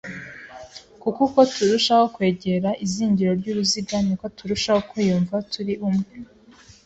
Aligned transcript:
kuko 1.01 1.19
uko 1.27 1.39
turushaho 1.53 2.05
kwegera 2.15 2.69
izingiro 2.85 3.31
ry’uruziga 3.39 3.95
ni 4.05 4.15
ko 4.19 4.25
tuzarushaho 4.35 4.79
kwiyumva 4.89 5.35
turi 5.51 5.73
umwe, 5.87 6.07